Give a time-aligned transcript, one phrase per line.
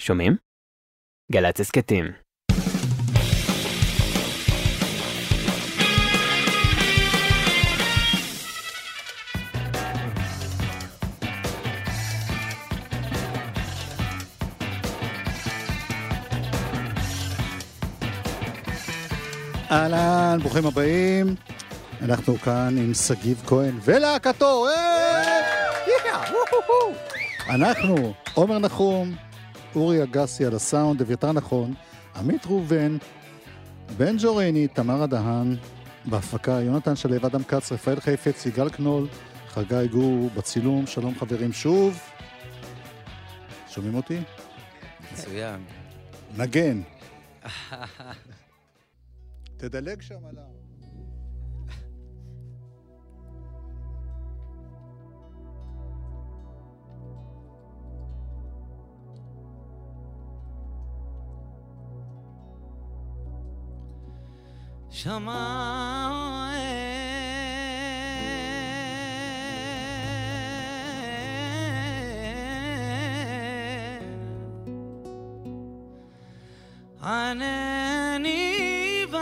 [0.00, 0.36] שומעים?
[1.32, 2.04] גל"צ הסכתים.
[19.70, 21.34] אהלן, ברוכים הבאים.
[22.02, 24.66] אנחנו כאן עם שגיב כהן ולהקתו.
[24.68, 25.62] אה!
[27.48, 29.14] אנחנו, עומר נחום,
[29.76, 31.74] אורי אגסי על הסאונד, אביתר נכון,
[32.16, 32.96] עמית ראובן,
[33.96, 35.56] בן ג'ורני, תמרה דהן,
[36.04, 39.08] בהפקה יונתן שלו, אדם כץ, רפאל חיפץ, יגאל קנול,
[39.48, 42.00] חגי גור בצילום, שלום חברים שוב.
[43.68, 44.20] שומעים אותי?
[45.12, 45.64] מצוין.
[46.36, 46.82] נגן.
[49.56, 50.61] תדלג שם על ה...
[77.02, 78.16] ענני
[79.10, 79.18] בא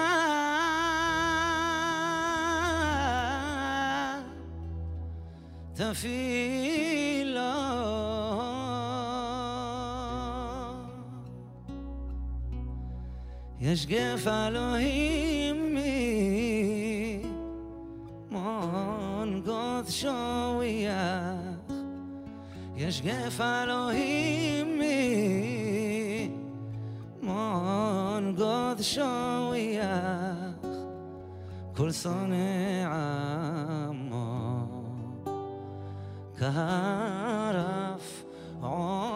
[5.74, 7.40] תפילו
[13.60, 15.39] יש גף אלוהים
[20.00, 21.70] שויח
[22.76, 26.30] יש גף אלוהים מי
[27.22, 29.86] מון גוד שויח
[31.76, 32.86] כל שונא
[33.88, 34.66] עמו
[36.38, 38.24] כהרף
[38.60, 39.09] עוי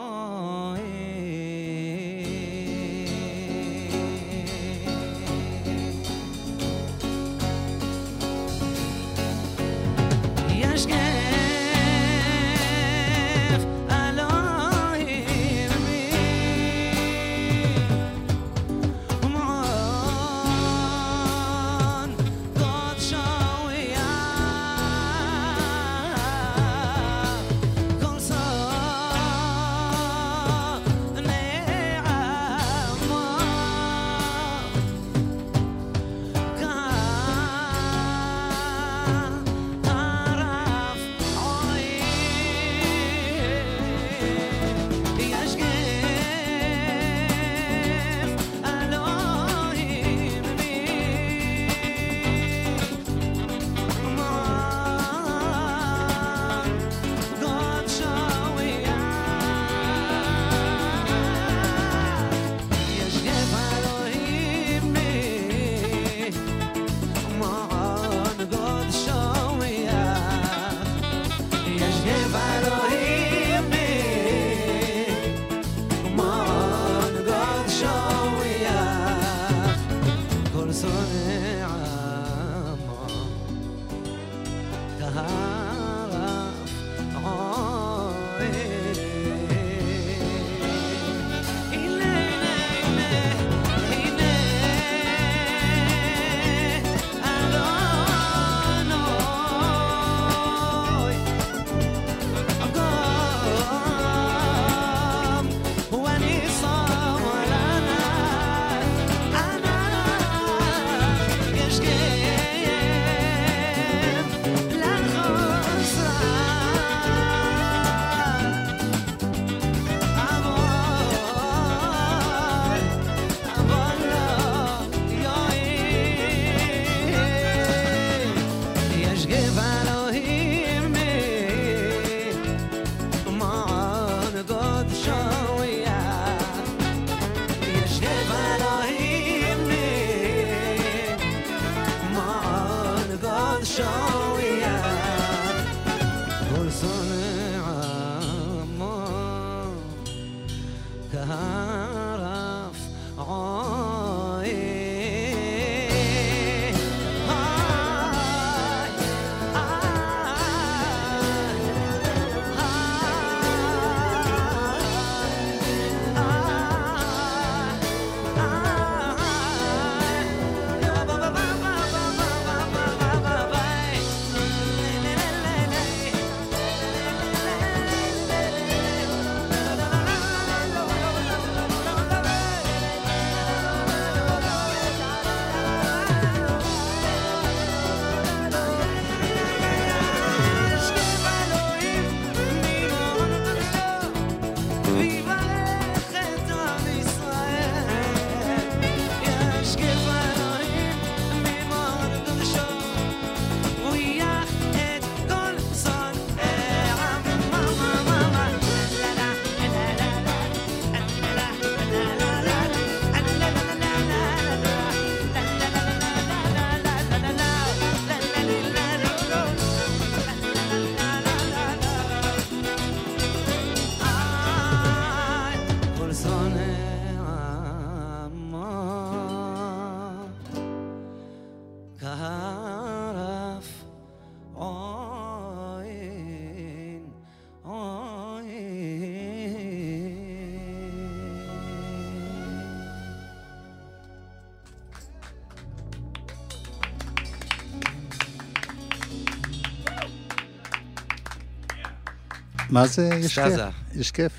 [252.75, 253.61] מה זה יש כיף?
[253.95, 254.33] יש כיף.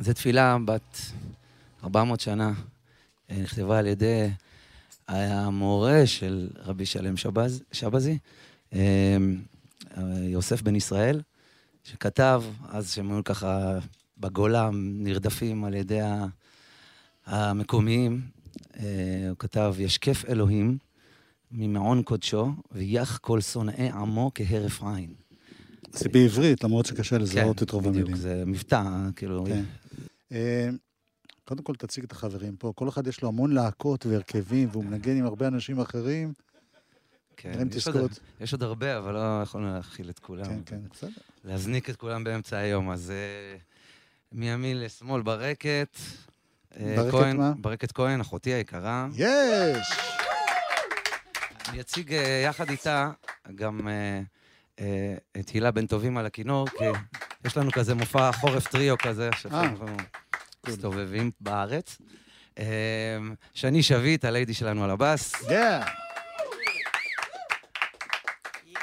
[0.00, 1.00] זו תפילה בת
[1.84, 2.52] 400 שנה,
[3.30, 4.28] אה, נכתבה על ידי
[5.08, 8.18] המורה של רבי שלם שבז, שבזי,
[8.72, 9.16] אה,
[10.22, 11.20] יוסף בן ישראל,
[11.84, 13.78] שכתב, אז שהם היו ככה
[14.18, 16.00] בגולה נרדפים על ידי
[17.26, 18.20] המקומיים,
[18.78, 18.84] אה,
[19.28, 20.78] הוא כתב, ישקף אלוהים
[21.52, 25.29] ממעון קודשו, ויח כל שונאי עמו כהרף עין.
[25.92, 28.22] זה בעברית, למרות שקשה לזהות את רוב כן, בדיוק, המילים.
[28.22, 28.82] זה מבטא,
[29.16, 29.64] כאילו, כן.
[30.32, 30.68] אה,
[31.44, 32.72] קודם כל תציג את החברים פה.
[32.76, 36.32] כל אחד יש לו המון להקות והרכבים, והוא מנגן עם הרבה אנשים אחרים.
[37.36, 38.18] כן, יש עוד-.
[38.40, 40.44] יש עוד הרבה, אבל לא יכולנו להכיל את כולם.
[40.44, 41.10] כן, כן, בסדר.
[41.44, 43.56] להזניק את כולם באמצע היום, אז אה,
[44.32, 45.96] מימין לשמאל ברקת.
[46.76, 47.52] אה, ברקת כהן, מה?
[47.58, 49.08] ברקת כהן, אחותי היקרה.
[49.14, 49.88] יש!
[51.68, 53.10] אני אציג אה, יחד איתה
[53.54, 54.20] גם אה,
[55.40, 56.84] את הילה בן טובים על הכינור, כי
[57.44, 59.86] יש לנו כזה מופע חורף טריו כזה, שאנחנו
[60.66, 61.98] מסתובבים בארץ.
[62.58, 63.18] אה,
[63.54, 65.34] שני שביט, הליידי שלנו על הבאס.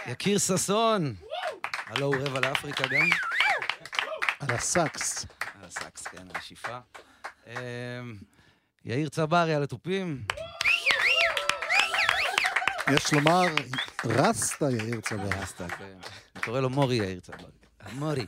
[0.07, 1.13] יקיר ששון,
[1.85, 3.09] הלו הוא רבע לאפריקה גם.
[4.39, 5.25] על הסאקס.
[5.59, 6.77] על הסאקס, כן, על השאיפה.
[7.47, 7.53] אמ,
[8.85, 10.23] יאיר צברי על התופים.
[12.95, 13.41] יש לומר,
[14.05, 15.23] רסטה יאיר צבא.
[15.41, 15.97] רסטה, כן.
[16.35, 17.51] אני קורא לו מורי יאיר צברי.
[17.93, 18.25] מורי.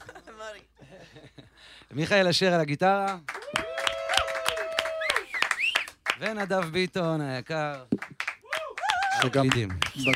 [1.92, 3.18] מיכאל אשר על הגיטרה.
[6.20, 7.84] ונדב ביטון היקר.
[9.22, 9.48] שגם.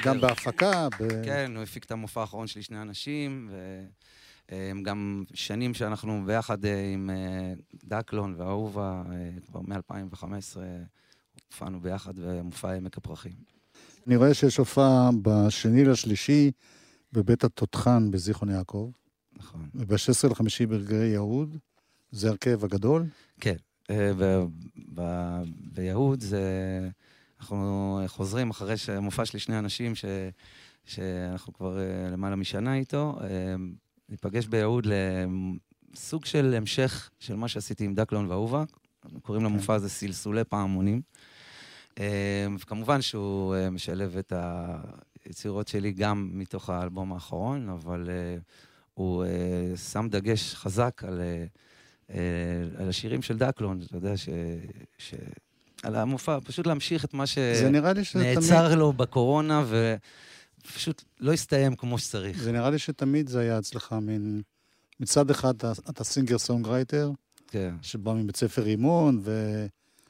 [0.04, 3.50] גם בהפקה, ב- כן, הוא הפיק את המופע האחרון שלי, שני אנשים,
[4.50, 7.54] והם גם שנים שאנחנו ביחד אה, עם אה,
[7.84, 10.26] דקלון ואהובה, אה, כבר מ-2015
[11.52, 13.53] הופענו ביחד במופע עמק הפרחים.
[14.08, 16.52] אני רואה שיש הופעה בשני לשלישי
[17.14, 18.92] בבית התותחן בזיכרון יעקב,
[19.38, 19.70] נכון.
[19.76, 21.58] וב-16 לחמישי ברגעי יהוד,
[22.12, 23.06] זה הרכב הגדול.
[23.40, 23.56] כן,
[23.90, 24.46] אה, ב-
[24.94, 26.42] ב- ביהוד זה...
[27.40, 30.06] אנחנו חוזרים אחרי שמופע שלי שני אנשים ש...
[30.86, 33.28] שאנחנו כבר אה, למעלה משנה איתו, אה,
[34.10, 34.88] ניפגש ביהוד
[35.94, 38.64] לסוג של המשך של מה שעשיתי עם דקלון ואהובה.
[39.22, 41.02] קוראים למופע הזה סלסולי פעמונים.
[42.00, 44.34] אה, וכמובן שהוא אה, משלב את
[45.26, 48.38] היצירות שלי גם מתוך האלבום האחרון, אבל אה,
[48.94, 51.22] הוא אה, שם דגש חזק על,
[52.78, 54.30] על השירים של דקלון, אתה יודע, ש...
[54.98, 55.14] ש...
[55.84, 57.28] על המופע, פשוט להמשיך את מה.
[58.04, 59.64] שנעצר לו בקורונה,
[60.64, 62.44] ופשוט לא הסתיים כמו שצריך.
[62.44, 64.42] זה נראה לי שתמיד זה היה אצלך מין...
[65.00, 65.54] מצד אחד
[65.90, 67.12] אתה- singer songwriter,
[67.48, 67.76] כן.
[67.82, 69.22] שבא מבית ספר רימון,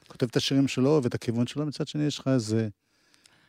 [0.06, 2.68] וכותב את השירים שלו ואת הכיוון שלו, מצד שני יש לך איזה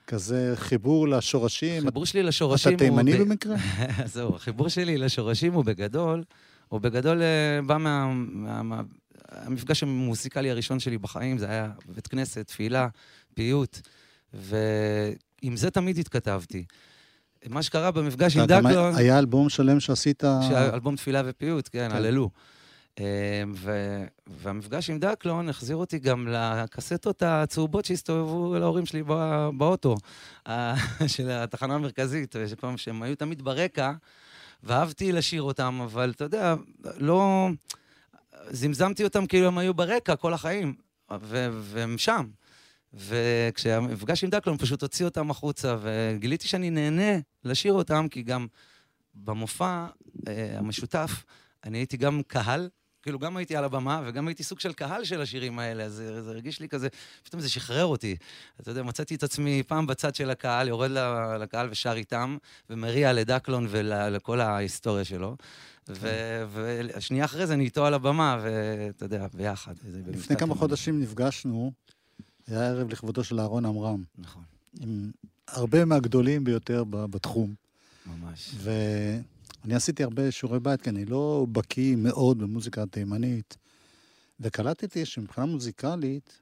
[0.07, 1.83] כזה חיבור לשורשים.
[1.83, 2.89] החיבור שלי לשורשים אתה הוא...
[2.89, 3.55] תימני ב- במקרה?
[4.13, 6.23] זהו, החיבור שלי לשורשים הוא בגדול,
[6.67, 8.13] הוא בגדול אה, בא מה...
[8.13, 8.81] מה, מה
[9.29, 12.87] המפגש המוסיקלי הראשון שלי בחיים, זה היה בית כנסת, תפילה,
[13.33, 13.79] פיוט,
[14.33, 16.65] ועם זה תמיד התכתבתי.
[17.49, 18.95] מה שקרה במפגש עם אתה דקלון...
[18.95, 20.23] היה אלבום שלם שעשית...
[20.49, 21.95] שאלבום תפילה ופיוט, כן, כן.
[21.95, 22.23] הללו.
[22.23, 22.55] ו-
[24.27, 29.95] והמפגש עם דקלון החזיר אותי גם לקסטות הצהובות שהסתובבו להורים שלי בא- באוטו
[31.07, 33.91] של התחנה המרכזית, ושפעם שהם היו תמיד ברקע,
[34.63, 36.55] ואהבתי לשיר אותם, אבל אתה יודע,
[36.97, 37.49] לא...
[38.49, 40.75] זמזמתי אותם כאילו הם היו ברקע כל החיים,
[41.09, 42.25] והם שם.
[42.93, 48.47] וכשהמפגש עם דקלון פשוט הוציא אותם החוצה, וגיליתי שאני נהנה לשיר אותם, כי גם
[49.15, 49.85] במופע
[50.27, 51.23] אה, המשותף,
[51.63, 52.69] אני הייתי גם קהל,
[53.05, 56.23] כאילו גם הייתי על הבמה, וגם הייתי סוג של קהל של השירים האלה, אז זה,
[56.23, 56.87] זה הרגיש לי כזה,
[57.23, 58.15] פתאום זה שחרר אותי.
[58.61, 62.37] אתה יודע, מצאתי את עצמי פעם בצד של הקהל, יורד ל- לקהל ושר איתם,
[62.69, 65.35] ומריע לדקלון ולכל ההיסטוריה שלו.
[65.89, 69.73] ו- והשנייה אחרי זה אני איתו על הבמה, ואתה יודע, ביחד.
[70.07, 70.55] לפני כמה.
[70.55, 71.71] חודשים נפגשנו,
[72.47, 74.43] היה ערב לכבודו של אהרון עמרם, נכון,
[74.81, 75.11] עם
[75.47, 77.53] הרבה מהגדולים ביותר בתחום.
[78.05, 78.51] ממש.
[79.65, 83.57] ואני עשיתי הרבה שיעורי בית, כי אני לא בקיא מאוד במוזיקה התימנית,
[84.39, 86.41] וקלטתי שמבחינה מוזיקלית,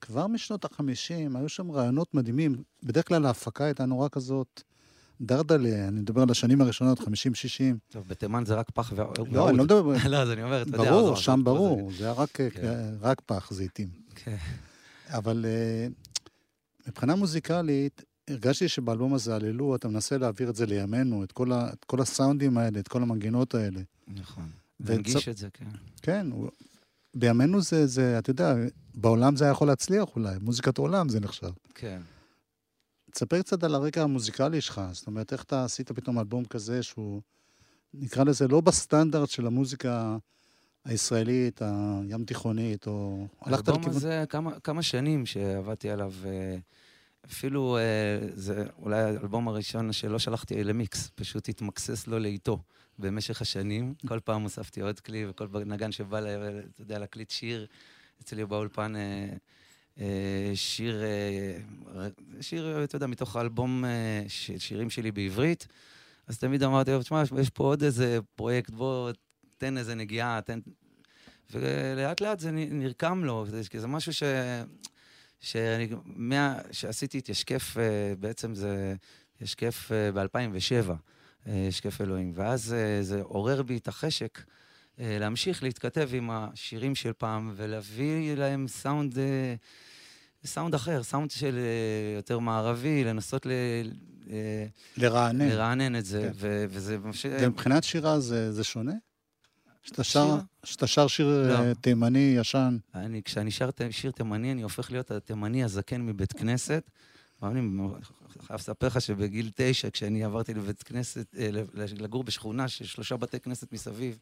[0.00, 2.62] כבר משנות החמישים היו שם רעיונות מדהימים.
[2.82, 4.62] בדרך כלל ההפקה הייתה נורא כזאת
[5.20, 7.04] דרדלה, אני מדבר על השנים הראשונות, 50-60.
[7.88, 9.32] טוב, בתימן זה רק פח ועוד.
[9.32, 9.96] לא, אני לא מדבר...
[10.08, 10.90] לא, אז אני אומר, אתה יודע...
[10.90, 12.94] ברור, שם ברור, זה היה רק, כן.
[13.00, 13.88] רק פח זיתים.
[14.14, 14.36] כן.
[15.08, 15.88] אבל אה,
[16.88, 21.70] מבחינה מוזיקלית, הרגשתי שבאלבום הזה, הללו, אתה מנסה להעביר את זה לימינו, את כל, ה,
[21.72, 23.80] את כל הסאונדים האלה, את כל המנגינות האלה.
[24.08, 24.48] נכון.
[24.80, 25.64] וצ- להנגיש את זה, כן.
[26.02, 26.50] כן, הוא-
[27.14, 28.54] בימינו זה, זה, אתה יודע,
[28.94, 31.50] בעולם זה היה יכול להצליח אולי, מוזיקת עולם זה נחשב.
[31.74, 32.00] כן.
[33.12, 37.20] תספר קצת על הרקע המוזיקלי שלך, זאת אומרת, איך אתה עשית פתאום אלבום כזה שהוא
[37.94, 40.16] נקרא לזה, לא בסטנדרט של המוזיקה
[40.84, 43.96] הישראלית, הים תיכונית, או הלכת האלבום לכיוון...
[43.96, 46.56] הזה, כמה, כמה שנים שעבדתי עליו, אה,
[47.24, 52.62] אפילו אה, זה אולי האלבום הראשון שלא שלחתי למיקס, פשוט התמקסס לו לאיתו
[52.98, 53.94] במשך השנים.
[54.06, 57.66] כל פעם הוספתי עוד כלי, וכל נגן שבא, אתה יודע, להקליט שיר,
[58.22, 59.28] אצלי באולפן, אה,
[60.00, 62.08] אה, שיר, אה,
[62.40, 65.66] שיר, אתה יודע, מתוך האלבום אה, ש- שירים שלי בעברית.
[66.26, 69.10] אז תמיד אמרתי לו, תשמע, יש פה עוד איזה פרויקט, בוא,
[69.58, 70.58] תן איזה נגיעה, תן...
[71.50, 74.22] ולאט לאט זה נרקם לו, כי זה משהו ש...
[75.40, 78.94] שאני, מה, שעשיתי את ישקף, אה, בעצם זה
[79.40, 80.90] ישקף ב-2007,
[81.46, 82.32] ישקף אלוהים.
[82.34, 84.38] ואז אה, זה עורר בי את החשק
[85.00, 89.54] אה, להמשיך להתכתב עם השירים של פעם ולהביא להם סאונד, אה,
[90.44, 93.50] סאונד אחר, סאונד של אה, יותר מערבי, לנסות ל...
[94.30, 94.66] אה,
[94.96, 95.48] לרענן.
[95.48, 96.30] לרענן את זה, כן.
[96.34, 97.26] ו- וזה ממש...
[97.30, 98.92] ומבחינת שירה זה, זה שונה?
[100.64, 101.54] שאתה שר, שיר לא.
[101.54, 102.78] אה, תימני ישן.
[102.94, 106.90] אני, כשאני שר שיר תימני, אני הופך להיות התימני הזקן מבית כנסת.
[107.42, 107.60] ואני
[108.46, 113.40] חייב לספר לך שבגיל תשע, כשאני עברתי לבית כנסת, אה, לגור בשכונה של שלושה בתי
[113.40, 114.18] כנסת מסביב,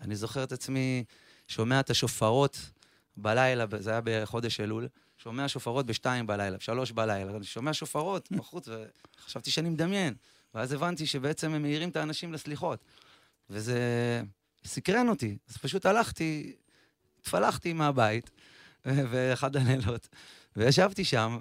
[0.00, 1.04] אני זוכר את עצמי
[1.48, 2.58] שומע את השופרות
[3.16, 8.68] בלילה, זה היה בחודש אלול, שומע שופרות בשתיים בלילה, בשלוש בלילה, אני שומע שופרות בחוץ,
[9.18, 10.14] וחשבתי שאני מדמיין.
[10.54, 12.78] ואז הבנתי שבעצם הם מעירים את האנשים לסליחות.
[13.50, 13.78] וזה
[14.66, 15.36] סקרן אותי.
[15.50, 16.52] אז פשוט הלכתי,
[17.20, 18.30] התפלחתי מהבית,
[19.12, 20.08] באחד הלילות,
[20.56, 21.38] וישבתי שם,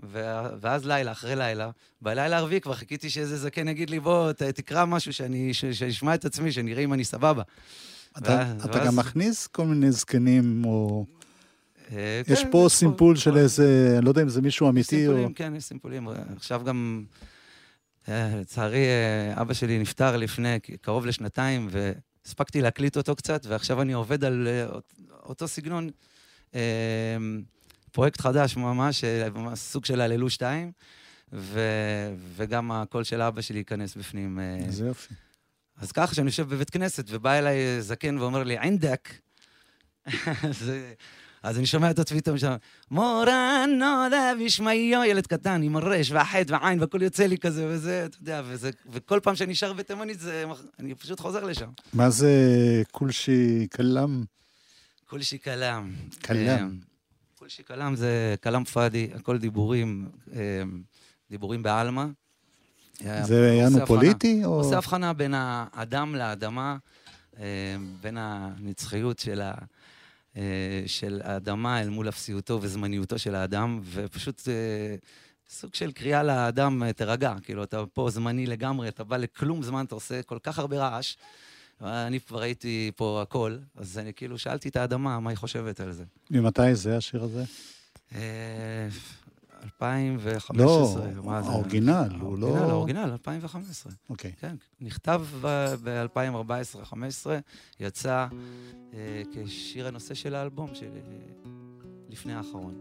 [0.62, 1.70] ואז לילה, אחרי לילה,
[2.02, 6.16] בלילה הרביעי כבר חיכיתי שאיזה זקן יגיד לי, בוא, ת- תקרא משהו, שאני, ש- שאשמע
[6.16, 7.44] את עצמי, שנראה אם אני סבבה.
[8.18, 11.06] אתה, ואז- אתה ואז- גם מכניס כל מיני זקנים, או...
[11.92, 15.12] אה, יש כן, פה סימפול של איזה, אני לא יודע אם זה מישהו אמיתי או...
[15.14, 16.08] סימפולים, כן, יש סימפולים.
[16.36, 17.04] עכשיו גם,
[18.10, 21.70] אה, לצערי, אה, אבא שלי נפטר לפני קרוב לשנתיים,
[22.26, 25.90] והספקתי להקליט אותו קצת, ועכשיו אני עובד על אה, אות- אותו סגנון,
[26.56, 26.62] אה,
[27.92, 30.72] פרויקט חדש ממש, אה, סוג של הללו 2,
[31.34, 31.60] ו-
[32.36, 34.40] וגם הקול של אבא שלי ייכנס בפנים.
[34.40, 35.14] אה, זה יופי.
[35.78, 39.10] אז ככה, שאני יושב בבית כנסת, ובא אליי זקן ואומר לי, עינדק.
[40.50, 40.72] אז,
[41.44, 42.56] אז אני שומע את עצמי פתאום שם,
[42.92, 43.86] מורנו
[44.40, 48.70] וישמעיו, ילד קטן עם הרש והחטא והעין, והכל יוצא לי כזה וזה, אתה יודע, וזה,
[48.90, 50.46] וכל פעם שאני שר בתימנית, זה,
[50.80, 51.70] אני פשוט חוזר לשם.
[51.94, 52.32] מה זה
[52.92, 54.24] כולשי קלאם?
[55.10, 55.92] כולשי כלאם.
[56.26, 56.48] כלאם.
[56.48, 56.66] אה,
[57.40, 60.40] כולשי כלאם זה כלאם פאדי, הכל דיבורים, אה,
[61.30, 62.06] דיבורים בעלמא.
[63.00, 63.86] זה עושה יענו.
[63.86, 64.46] פוליטי?
[64.46, 64.50] או...
[64.50, 66.78] עושה הבחנה בין האדם לאדמה,
[68.02, 69.54] בין הנצחיות של, ה,
[70.86, 74.96] של האדמה אל מול אפסיותו וזמניותו של האדם, ופשוט אה,
[75.50, 79.86] סוג של קריאה לאדם, אה, תירגע, כאילו, אתה פה זמני לגמרי, אתה בא לכלום זמן,
[79.86, 81.16] אתה עושה כל כך הרבה רעש.
[81.82, 85.92] אני כבר ראיתי פה הכל, אז אני כאילו שאלתי את האדמה מה היא חושבת על
[85.92, 86.04] זה.
[86.32, 87.44] ממתי זה השיר הזה?
[89.64, 90.66] אה, 2015.
[90.66, 91.20] לא, זה?
[91.50, 93.94] האורגינל, הוא לא- האורגינל, האורגינל, 2015.
[94.10, 94.32] אוקיי.
[94.40, 97.28] כן, נכתב ב-2014-2015,
[97.80, 98.28] יצא
[98.94, 101.02] אה, כשיר הנושא של האלבום של אה,
[102.10, 102.74] לפני האחרון.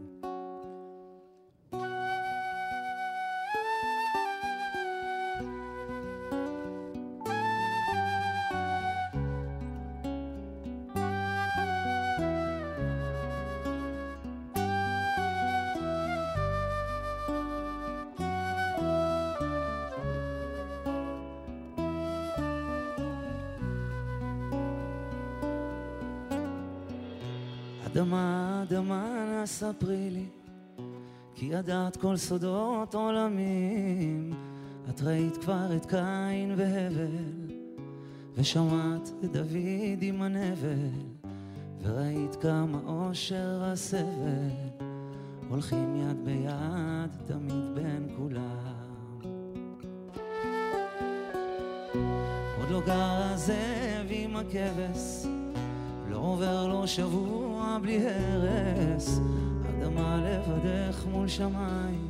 [27.93, 30.27] אדמה, אדמה, נא ספרי לי,
[31.35, 34.33] כי ידעת כל סודות עולמים.
[34.91, 37.55] את ראית כבר את קין והבל,
[38.35, 40.89] ושמעת את דוד עם הנבל,
[41.83, 44.51] וראית כמה אושר הסבל,
[45.49, 49.19] הולכים יד ביד תמיד בין כולם.
[52.59, 55.27] עוד לא גר הזאב עם הכבש,
[56.11, 57.42] לא עובר לו שבוע
[57.83, 59.21] בלי הרס,
[59.69, 62.09] אדמה לבדך מול שמיים,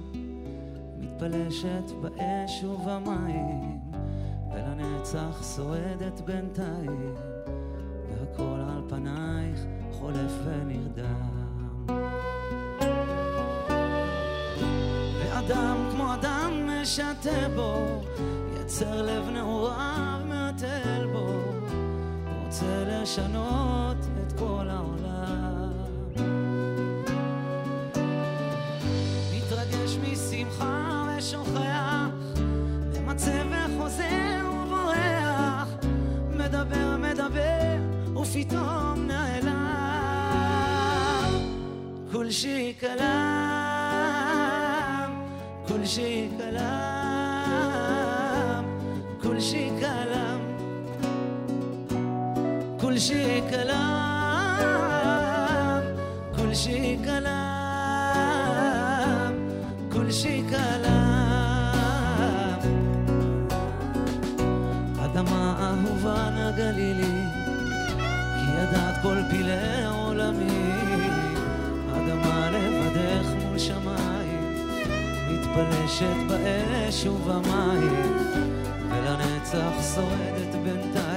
[0.98, 3.80] מתפלשת באש ובמים,
[4.54, 7.14] ולנצח שורדת בינתיים,
[8.08, 9.60] והכל על פנייך
[9.92, 11.42] חולף ונרדם.
[15.18, 18.00] ואדם כמו אדם משתה בו,
[18.60, 21.28] יצר לב נעוריו מהתל בו,
[22.44, 25.11] רוצה לשנות את כל העולם.
[33.22, 35.68] ושוכח, ממצה וחוזר ובורח,
[36.36, 36.96] מדבר
[38.24, 39.52] פתאום נעלם.
[42.12, 43.00] כל שי כלם,
[45.68, 46.64] כל שי כלם,
[49.22, 50.40] כל שי כלם,
[52.80, 53.82] כל שי כלם,
[56.36, 57.31] כל שי כלם,
[66.52, 67.24] אהובה נגלי לי,
[68.34, 70.72] כי ידעת כל פילי עולמי.
[71.90, 74.68] אדמה לבדך מול שמיים,
[75.30, 78.16] מתפלשת באש ובמים,
[78.90, 81.11] ולנצח שורדת בינתיים,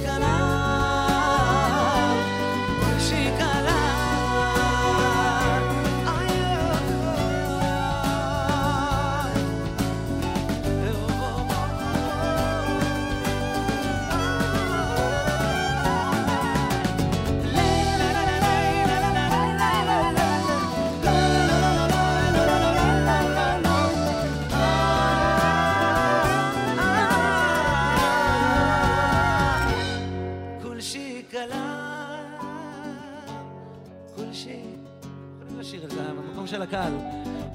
[36.72, 36.92] במקום של הקהל.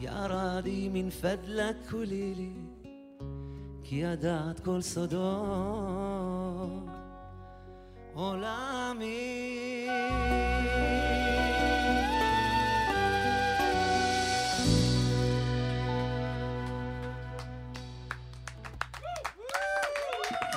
[0.00, 2.52] ירדי מן פדלק כולילי
[3.82, 5.20] כי ידעת כל סודות
[8.14, 9.53] עולמי.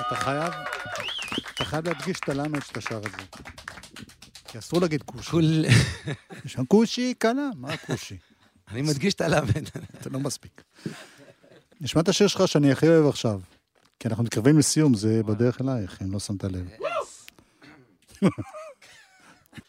[0.09, 0.53] אתה חייב,
[1.53, 3.41] אתה חייב להדגיש את הלמד שאתה שר את זה.
[4.47, 5.31] כי אסור להגיד כושי.
[5.31, 5.65] כול...
[6.45, 8.17] יש שם כושי קלה, מה כושי?
[8.71, 9.65] אני מדגיש את הלמד.
[10.01, 10.63] זה לא מספיק.
[11.81, 13.41] נשמע את השיר שלך שאני הכי אוהב עכשיו.
[13.99, 16.69] כי אנחנו מתקרבים לסיום, זה בדרך אלייך, אם לא שמת לב.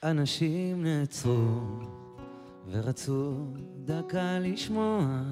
[0.02, 1.60] אנשים נעצרו
[2.70, 3.34] ורצו
[3.84, 5.22] דקה לשמוע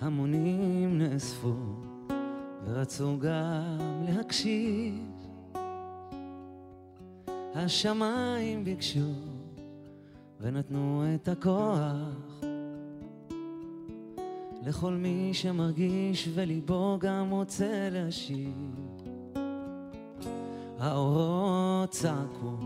[0.00, 1.56] המונים נאספו
[2.66, 4.94] ורצו גם להקשיב.
[7.54, 9.12] השמיים ביקשו
[10.40, 12.42] ונתנו את הכוח.
[14.62, 18.74] לכל מי שמרגיש וליבו גם רוצה להשיב.
[20.78, 22.56] האורות צעקו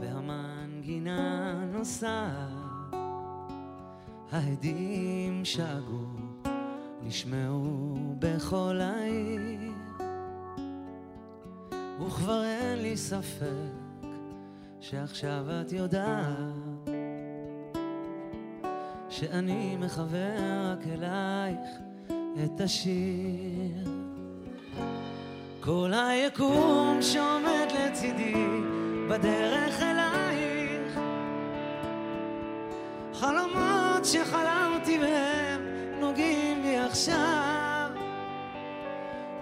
[0.00, 2.94] והמנגינה נוסעת.
[4.32, 6.13] ההדים שגו
[7.04, 9.72] נשמעו בכל העיר
[12.06, 13.46] וכבר אין לי ספק
[14.80, 16.88] שעכשיו את יודעת
[19.08, 21.68] שאני מכוון רק אלייך
[22.44, 23.88] את השיר.
[25.60, 28.46] כל היקום שעומד לצידי
[29.10, 30.33] בדרך אלייך
[36.94, 37.90] עכשיו.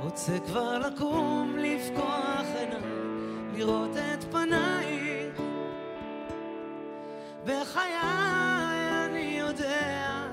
[0.01, 5.41] רוצה כבר לקום, לפקוח עיניים, לראות את פנייך
[7.45, 7.93] בחיי
[9.05, 10.29] אני יודע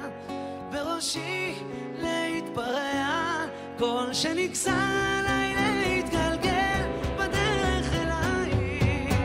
[0.72, 1.56] בראשי
[2.02, 3.46] להתפרע.
[3.80, 4.74] כל שנכסה
[5.20, 6.86] עליי להתגלגל
[7.18, 9.16] בדרך אלייך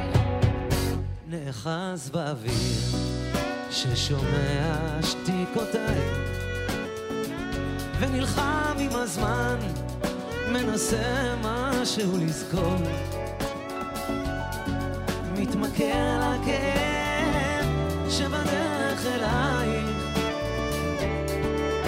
[1.27, 2.99] נאחז באוויר
[3.71, 6.44] ששומע שתיקותיי
[7.99, 9.57] ונלחם עם הזמן
[10.53, 12.77] מנסה משהו לזכור.
[15.37, 17.67] מתמכר לכאב
[18.11, 19.87] שבדרך אלייך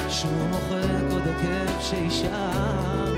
[0.08, 3.15] שוב מוחק עוד הכאב שישאר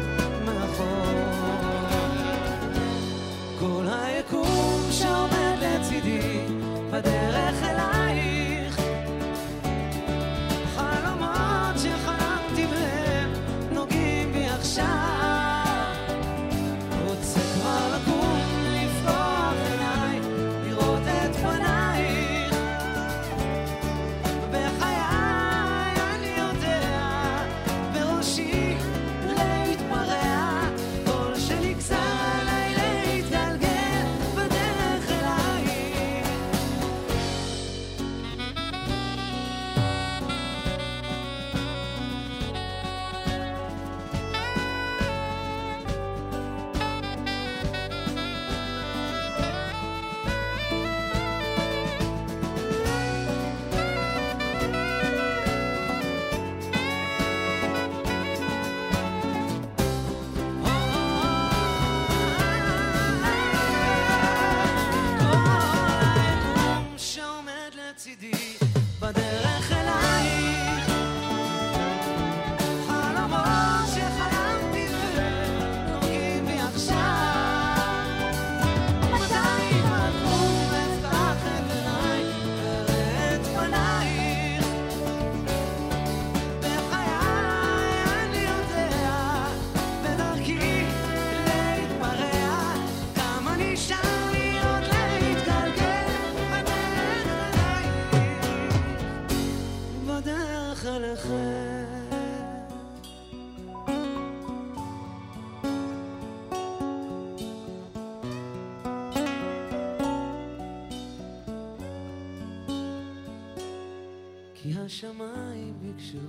[116.13, 116.27] ביקשו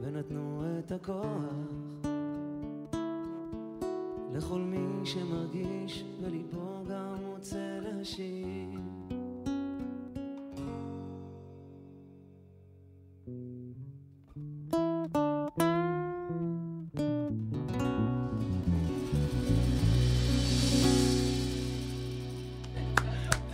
[0.00, 1.24] ונתנו את הכוח
[4.34, 8.80] לכל מי שמרגיש וליבו גם רוצה להשיב.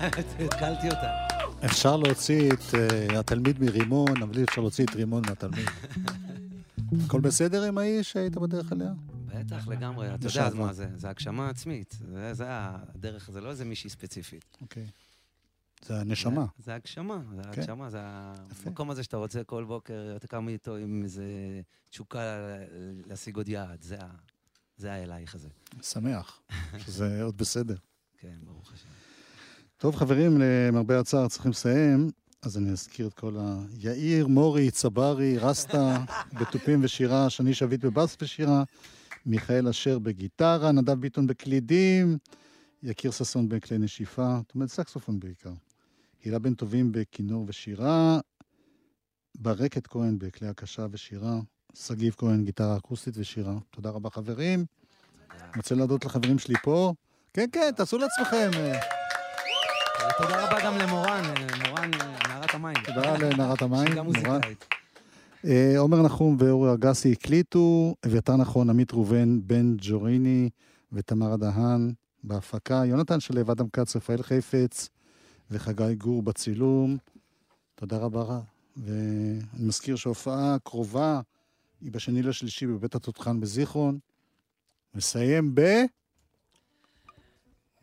[0.44, 1.39] התקלתי אותה.
[1.64, 5.68] אפשר להוציא את אה, התלמיד מרימון, אבל אי אפשר להוציא את רימון מהתלמיד.
[7.06, 8.92] הכל בסדר עם האיש שהיית בדרך אליה?
[9.26, 10.14] בטח, לגמרי.
[10.14, 10.88] אתה יודע, מה זה?
[10.96, 11.98] זה הגשמה עצמית.
[12.12, 14.44] זה- זה הדרך, זה לא איזה מישהי ספציפית.
[14.60, 14.86] אוקיי.
[15.86, 16.44] זה הנשמה.
[16.58, 17.60] זה- זה הגשמה, זה כן.
[17.60, 17.98] הגשמה, זה
[18.50, 18.68] יפה.
[18.68, 21.24] המקום הזה שאתה רוצה כל בוקר, אתה קם איתו עם איזה
[21.90, 22.20] תשוקה
[23.06, 23.82] להשיג עוד יעד.
[23.82, 23.96] זה
[24.76, 25.48] זה האלייך הזה.
[25.82, 26.40] שמח,
[26.86, 27.76] שזה עוד בסדר.
[28.18, 28.88] כן, ברוך השם.
[29.80, 32.10] טוב, חברים, למרבה הצער צריכים לסיים,
[32.42, 33.58] אז אני אזכיר את כל ה...
[33.78, 36.04] יאיר, מורי, צברי, רסטה,
[36.40, 38.62] בתופים ושירה, שני שביט בבאס ושירה,
[39.26, 42.18] מיכאל אשר בגיטרה, נדב ביטון בקלידים,
[42.82, 45.52] יקיר ששון בכלי נשיפה, זאת אומרת סקסופון בעיקר.
[46.24, 48.20] הילה בן טובים בכינור ושירה,
[49.38, 51.40] ברקת כהן בכלי הקשה ושירה,
[51.74, 53.54] שגיב כהן גיטרה אקוסטית ושירה.
[53.70, 54.64] תודה רבה, חברים.
[55.30, 56.94] אני רוצה להודות לחברים שלי פה.
[57.34, 58.50] כן, כן, תעשו לעצמכם.
[60.00, 62.76] אה, תודה רבה גם למורן, אה, מורן, אה, נערת המים.
[62.84, 64.06] תודה לנערת המים, מורן.
[64.06, 64.64] מוזיקאית.
[65.44, 70.50] אה, עומר נחום ואורי אגסי הקליטו, אביתר נכון, עמית ראובן, בן ג'וריני
[70.92, 71.92] ותמרה דהן
[72.24, 74.88] בהפקה, יונתן שלו, אדם כץ, רפאל חפץ
[75.50, 76.96] וחגי גור בצילום.
[77.74, 78.40] תודה רבה.
[78.76, 81.20] ואני מזכיר שההופעה הקרובה
[81.80, 83.98] היא בשני לשלישי בבית התותחן בזיכרון.
[84.94, 85.86] נסיים בשיר.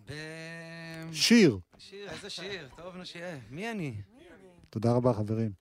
[0.07, 0.13] ב...
[1.11, 1.59] שיר,
[1.93, 3.39] איזה שיר, טוב, נו שיהיה.
[3.49, 4.01] מי אני?
[4.69, 5.51] תודה רבה, חברים.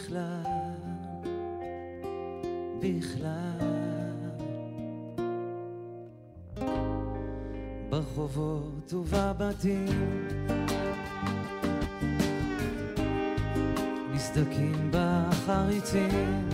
[0.00, 0.42] בכלל
[2.80, 3.80] בכלל.
[7.90, 10.28] ברחובות ובבתים
[14.12, 16.48] נסדקים בך חריצים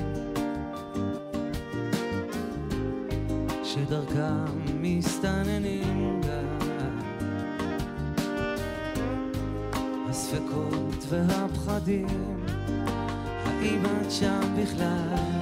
[3.64, 4.44] שדרכם
[4.80, 6.96] מסתננים גם
[10.09, 12.56] הספקות והפחדים
[13.74, 15.36] את שם בכלל